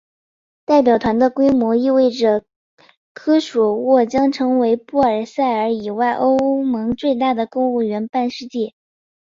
[0.65, 2.43] 代表团的规模意味着
[3.13, 8.73] 科索沃将成为布鲁塞尔以外欧盟最大的公务员办事地。